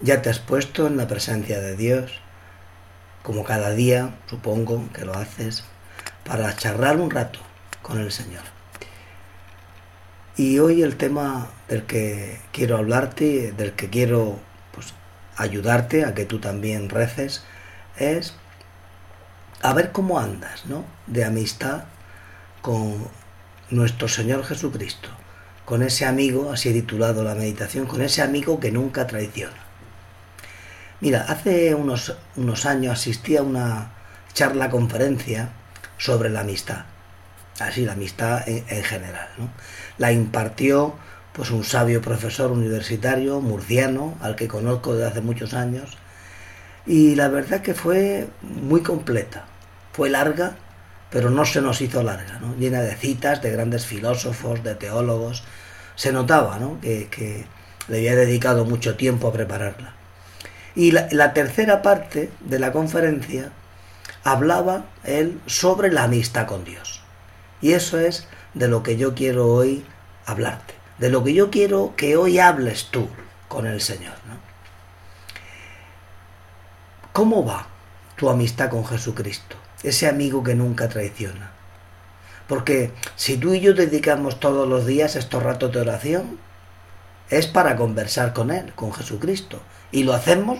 [0.00, 2.12] Ya te has puesto en la presencia de Dios,
[3.24, 5.64] como cada día, supongo que lo haces,
[6.24, 7.40] para charlar un rato
[7.82, 8.44] con el Señor.
[10.36, 14.38] Y hoy el tema del que quiero hablarte, del que quiero
[14.72, 14.94] pues,
[15.36, 17.42] ayudarte a que tú también reces,
[17.96, 18.34] es
[19.62, 20.84] a ver cómo andas, ¿no?
[21.08, 21.86] De amistad
[22.62, 23.08] con
[23.70, 25.08] nuestro Señor Jesucristo,
[25.64, 29.67] con ese amigo, así he titulado la meditación, con ese amigo que nunca traiciona.
[31.00, 33.92] Mira, hace unos, unos años asistí a una
[34.32, 35.50] charla conferencia
[35.96, 36.86] sobre la amistad,
[37.60, 39.28] así la amistad en, general.
[39.38, 39.48] ¿no?
[39.96, 40.94] La impartió
[41.32, 45.96] pues un sabio profesor universitario murciano al que conozco desde hace muchos años
[46.84, 49.44] y la verdad que fue muy completa,
[49.92, 50.56] fue larga,
[51.10, 52.56] pero no se nos hizo larga, ¿no?
[52.56, 55.44] llena de citas de grandes filósofos, de teólogos,
[55.94, 56.80] se notaba ¿no?
[56.80, 57.46] que, que
[57.86, 59.97] le había dedicado mucho tiempo a prepararla.
[60.78, 63.50] Y la, tercera parte de la conferencia
[64.22, 67.02] hablaba él sobre la amistad con Dios.
[67.60, 69.84] Y eso es de lo que yo quiero hoy
[70.24, 73.08] hablarte, de lo que yo quiero que hoy hables tú
[73.48, 74.14] con el Señor.
[77.12, 77.66] ¿Cómo va
[78.14, 79.56] tu amistad con Jesucristo?
[79.82, 81.50] Ese amigo que nunca traiciona.
[82.46, 86.38] Porque si tú y yo dedicamos todos los días estos ratos de oración,
[87.30, 89.60] es para conversar con Él, con Jesucristo.
[89.90, 90.58] Y lo hacemos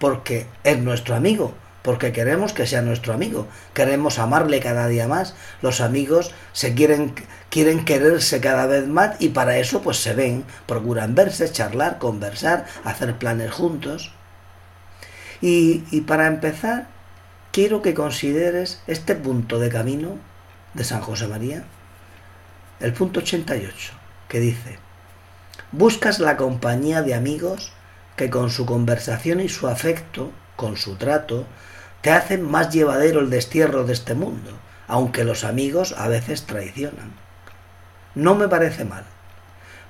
[0.00, 5.34] porque es nuestro amigo, porque queremos que sea nuestro amigo, queremos amarle cada día más.
[5.62, 7.14] Los amigos se quieren,
[7.50, 12.66] quieren quererse cada vez más y para eso pues se ven, procuran verse, charlar, conversar,
[12.82, 14.12] hacer planes juntos.
[15.42, 16.86] Y, y para empezar,
[17.52, 20.16] quiero que consideres este punto de camino
[20.72, 21.64] de San José María,
[22.80, 23.92] el punto 88,
[24.28, 24.78] que dice,
[25.72, 27.72] buscas la compañía de amigos
[28.20, 31.46] que con su conversación y su afecto, con su trato,
[32.02, 34.50] te hacen más llevadero el destierro de este mundo,
[34.88, 37.14] aunque los amigos a veces traicionan.
[38.14, 39.04] No me parece mal.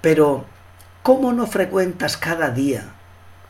[0.00, 0.44] Pero,
[1.04, 2.94] ¿cómo no frecuentas cada día,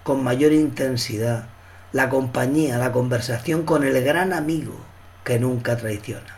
[0.02, 1.46] con mayor intensidad,
[1.92, 4.78] la compañía, la conversación con el gran amigo
[5.24, 6.36] que nunca traiciona?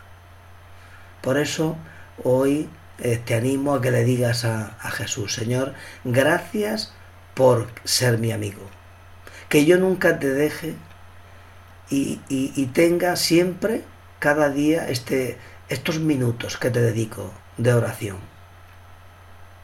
[1.19, 1.75] Por eso,
[2.23, 5.73] hoy eh, te animo a que le digas a, a Jesús, Señor,
[6.05, 6.93] gracias
[7.33, 8.61] por ser mi amigo.
[9.49, 10.75] Que yo nunca te deje
[11.89, 13.83] y, tenga siempre,
[14.19, 15.37] cada día, este,
[15.69, 18.17] estos minutos que te dedico de oración.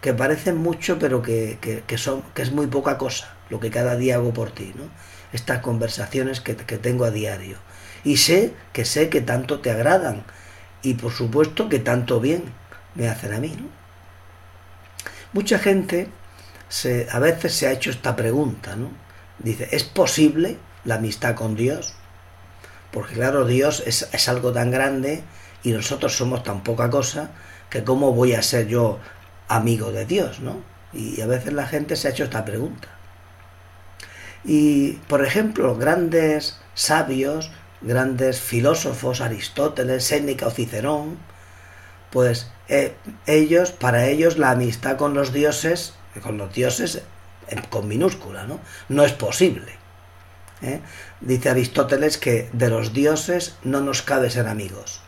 [0.02, 1.58] Que parecen mucho, pero que,
[1.98, 4.86] son, que es muy poca cosa lo que cada día hago por ti, ¿no?
[5.34, 7.58] Estas conversaciones que, que tengo a diario.
[8.04, 10.24] Y sé que sé que tanto te agradan
[10.82, 12.44] y por supuesto que tanto bien
[12.96, 13.68] me hacen a mí, ¿no?
[15.34, 16.08] Mucha gente
[17.12, 18.90] a veces se ha hecho esta pregunta, ¿no?
[19.40, 21.94] Dice, ¿es posible la amistad con Dios?
[22.92, 25.24] Porque claro, Dios es, es algo tan grande
[25.64, 27.32] y nosotros somos tan poca cosa
[27.70, 29.00] que cómo voy a ser yo
[29.48, 30.62] amigo de Dios, ¿no?
[30.94, 32.88] Y a veces la gente se ha hecho esta pregunta.
[34.44, 37.52] Y, por ejemplo, grandes sabios,
[37.82, 41.18] grandes filósofos, Aristóteles, Séneca o Cicerón,
[42.12, 42.96] pues eh,
[43.26, 47.02] ellos, para ellos la amistad con los dioses con los dioses
[47.70, 48.60] con minúscula, ¿no?
[48.90, 49.74] No es posible.
[50.62, 50.82] ¿eh?
[51.22, 55.02] Dice Aristóteles que de los dioses no nos cabe ser amigos.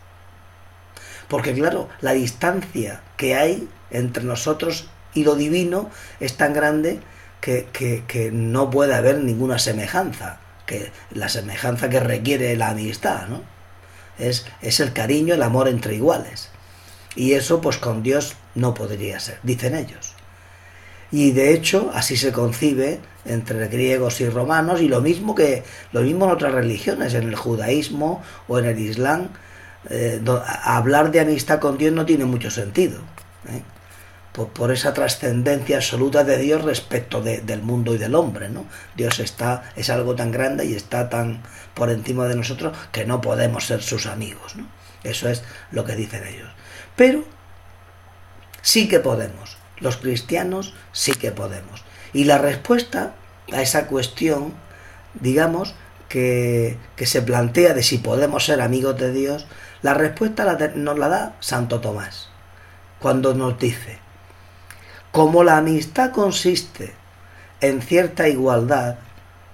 [1.27, 6.99] Porque claro, la distancia que hay entre nosotros y lo divino es tan grande
[7.41, 13.41] que, que, no puede haber ninguna semejanza, que la semejanza que requiere la amistad, ¿no?
[14.17, 16.49] Es, es el cariño, el amor entre iguales.
[17.15, 20.16] Y eso pues con Dios no podría ser, dicen ellos.
[21.11, 26.01] Y de hecho, así se concibe entre griegos y romanos, y lo mismo que lo
[26.01, 29.29] mismo en otras religiones, en el judaísmo o en el islam.
[29.89, 30.21] Eh,
[30.63, 32.99] hablar de amistad con Dios no tiene mucho sentido.
[33.49, 33.61] ¿eh?
[34.33, 38.49] Por, esa trascendencia absoluta de Dios respecto del mundo y del hombre.
[38.49, 38.65] ¿no?
[38.95, 41.41] Dios está, es algo tan grande y está tan
[41.73, 44.55] por encima de nosotros que no podemos ser sus amigos.
[44.55, 44.67] ¿no?
[45.03, 46.49] Eso es lo que dicen ellos.
[46.95, 47.23] Pero
[48.61, 51.83] sí que podemos los cristianos sí que podemos.
[52.13, 53.13] Y la respuesta
[53.51, 54.53] a esa cuestión,
[55.13, 55.75] digamos,
[56.09, 59.45] que, se plantea de si podemos ser amigos de Dios,
[59.81, 62.29] la respuesta nos la da Santo Tomás,
[62.99, 63.99] cuando nos dice,
[65.11, 66.93] como la amistad consiste
[67.61, 68.97] en cierta igualdad,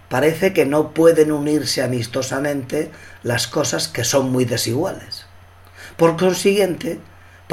[0.10, 2.92] parece que no pueden unirse amistosamente
[3.24, 5.26] las cosas que son muy desiguales.
[5.98, 7.00] Por consiguiente,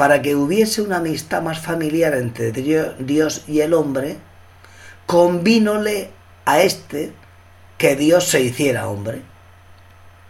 [0.01, 4.17] para que hubiese una amistad más familiar entre Dios y el hombre,
[5.05, 6.09] convínole
[6.43, 7.13] a este
[7.77, 9.21] que Dios se hiciera hombre.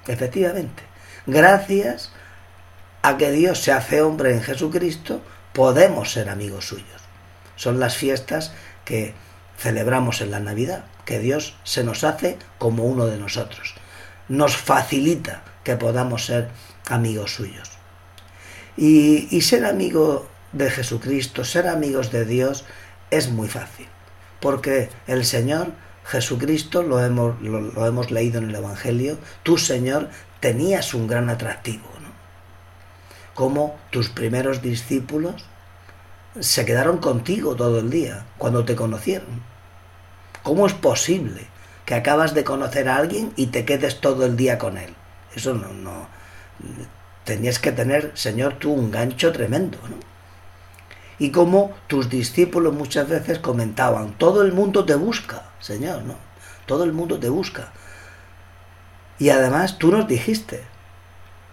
[0.07, 0.83] Efectivamente,
[1.25, 2.11] gracias
[3.01, 5.21] a que Dios se hace hombre en Jesucristo,
[5.53, 7.01] podemos ser amigos suyos.
[7.55, 8.51] Son las fiestas
[8.83, 9.13] que
[9.57, 13.75] celebramos en la Navidad, que Dios se nos hace como uno de nosotros.
[14.27, 16.49] Nos facilita que podamos ser
[16.89, 17.80] amigos suyos.
[18.81, 22.65] Y, ser amigo de Jesucristo, ser amigos de Dios,
[23.11, 23.85] es muy fácil,
[24.39, 25.67] porque el Señor
[26.03, 31.85] Jesucristo, lo hemos, lo, hemos leído en el Evangelio, tú Señor tenías un gran atractivo,
[32.01, 32.09] ¿no?
[33.35, 35.45] Como tus primeros discípulos
[36.39, 39.43] se quedaron contigo todo el día cuando te conocieron.
[40.41, 41.45] ¿Cómo es posible
[41.85, 44.95] que acabas de conocer a alguien y te quedes todo el día con él?
[45.35, 46.07] Eso no, no.
[47.25, 49.97] Tenías que tener, Señor, tú un gancho tremendo, ¿no?
[51.19, 56.15] Y como tus discípulos muchas veces comentaban, todo el mundo te busca, Señor, ¿no?
[56.65, 57.71] Todo el mundo te busca.
[59.19, 60.63] Y además tú nos dijiste,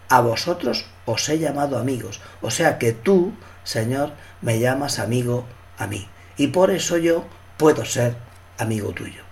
[0.09, 2.20] a vosotros os he llamado amigos.
[2.41, 5.44] O sea que tú, Señor, me llamas amigo
[5.76, 6.09] a mí.
[6.38, 7.26] Y por eso yo
[7.59, 8.17] puedo ser
[8.56, 9.23] amigo tuyo.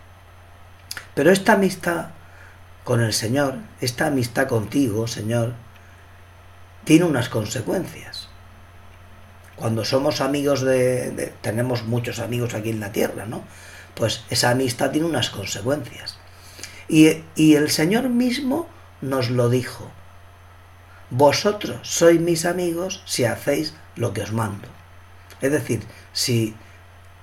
[1.15, 2.09] Pero esta amistad
[2.85, 5.55] con el Señor, esta amistad contigo, Señor,
[6.87, 8.29] tiene unas consecuencias.
[9.57, 13.43] Cuando somos amigos de, tenemos muchos amigos aquí en la tierra, ¿no?
[13.95, 16.17] Pues esa amistad tiene unas consecuencias.
[16.89, 18.69] Y, y el Señor mismo
[19.01, 19.91] nos lo dijo.
[21.11, 24.69] Vosotros sois mis amigos si hacéis lo que os mando.
[25.41, 26.55] Es decir, si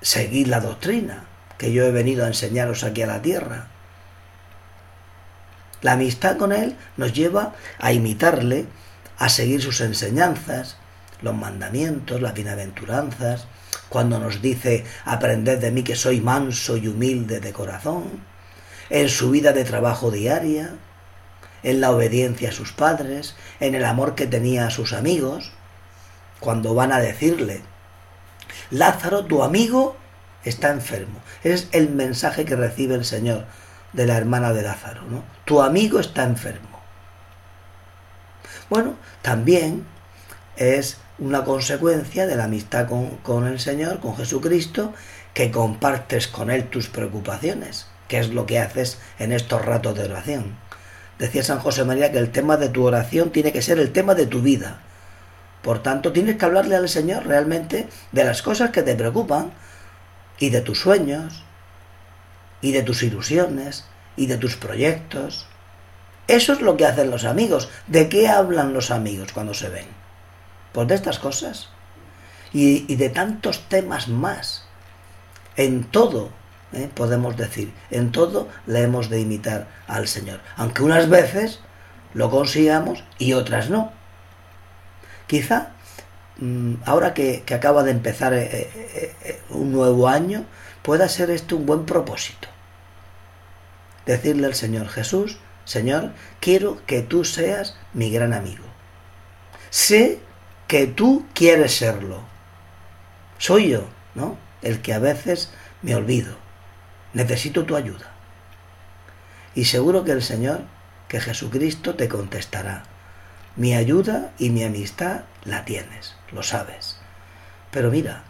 [0.01, 1.24] seguid la doctrina,
[1.57, 3.68] que yo he venido a enseñaros aquí a la tierra.
[5.81, 8.65] La amistad con Él nos lleva a imitarle,
[9.18, 10.77] a seguir sus enseñanzas,
[11.21, 13.48] los mandamientos, las bienaventuranzas,
[13.89, 18.04] cuando nos dice, aprended de mí que soy manso y humilde de corazón,
[18.89, 20.75] en su vida de trabajo diaria,
[21.63, 25.51] en la obediencia a sus padres, en el amor que tenía a sus amigos,
[26.39, 27.62] cuando van a decirle,
[28.69, 29.95] Lázaro, tu amigo,
[30.44, 31.19] está enfermo.
[31.44, 33.45] Es el mensaje que recibe el Señor
[33.94, 35.24] de la hermana de Lázaro, ¿no?
[35.45, 36.73] Tu amigo está enfermo.
[38.74, 39.86] Bueno, también
[40.56, 44.96] es una consecuencia de la amistad con, con, el Señor, con Jesucristo,
[45.36, 50.06] que compartes con Él tus preocupaciones, que es lo que haces en estos ratos de
[50.06, 50.56] oración.
[51.20, 54.16] Decía San José María que el tema de tu oración tiene que ser el tema
[54.16, 54.80] de tu vida.
[55.62, 59.52] Por tanto, tienes que hablarle al Señor realmente de las cosas que te preocupan,
[60.40, 61.44] y de tus sueños,
[62.60, 63.86] y de tus ilusiones,
[64.18, 65.46] y de tus proyectos.
[66.28, 67.70] Eso es lo que hacen los amigos.
[67.88, 69.88] ¿De qué hablan los amigos cuando se ven?
[70.72, 71.70] Pues de estas cosas.
[72.54, 74.66] Y, de tantos temas más.
[75.56, 76.30] En todo,
[76.72, 76.90] ¿eh?
[76.94, 80.40] podemos decir, en todo le hemos de imitar al Señor.
[80.56, 81.60] Aunque unas veces
[82.14, 83.92] lo consigamos y otras no.
[85.28, 85.74] Quizá
[86.38, 88.70] Mm, ahora que, acaba de empezar eh,
[89.24, 90.46] eh, un nuevo año,
[90.81, 92.48] pueda ser esto un buen propósito.
[94.06, 98.63] Decirle al Señor Jesús, Señor, quiero que tú seas mi gran amigo.
[99.69, 100.19] Sé
[100.68, 102.21] que tú quieres serlo.
[103.38, 104.38] Soy yo, ¿no?
[104.62, 105.51] El que a veces
[105.81, 106.36] me olvido.
[107.13, 108.12] Necesito tu ayuda.
[109.56, 110.62] Y seguro que el Señor,
[111.08, 112.84] que Jesucristo te contestará.
[113.55, 116.98] Mi ayuda y mi amistad la tienes lo sabes.
[117.72, 118.24] Pero mira,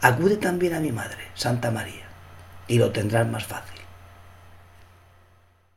[0.00, 2.06] acude también a mi madre, Santa María,
[2.66, 3.77] y lo tendrás más fácil.